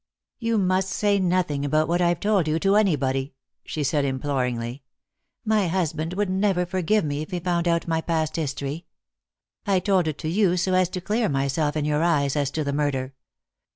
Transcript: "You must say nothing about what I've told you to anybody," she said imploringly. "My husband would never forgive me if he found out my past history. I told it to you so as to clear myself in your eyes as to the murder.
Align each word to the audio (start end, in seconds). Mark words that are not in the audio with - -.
"You 0.39 0.57
must 0.57 0.89
say 0.89 1.19
nothing 1.19 1.63
about 1.63 1.87
what 1.87 2.01
I've 2.01 2.19
told 2.19 2.47
you 2.47 2.57
to 2.57 2.75
anybody," 2.75 3.35
she 3.63 3.83
said 3.83 4.03
imploringly. 4.03 4.81
"My 5.45 5.67
husband 5.67 6.13
would 6.15 6.27
never 6.27 6.65
forgive 6.65 7.05
me 7.05 7.21
if 7.21 7.29
he 7.29 7.39
found 7.39 7.67
out 7.67 7.87
my 7.87 8.01
past 8.01 8.35
history. 8.35 8.87
I 9.67 9.79
told 9.79 10.07
it 10.07 10.17
to 10.17 10.27
you 10.27 10.57
so 10.57 10.73
as 10.73 10.89
to 10.89 11.01
clear 11.01 11.29
myself 11.29 11.77
in 11.77 11.85
your 11.85 12.01
eyes 12.01 12.35
as 12.35 12.49
to 12.49 12.63
the 12.63 12.73
murder. 12.73 13.13